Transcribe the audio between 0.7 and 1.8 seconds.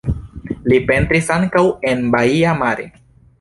Li pentris ankaŭ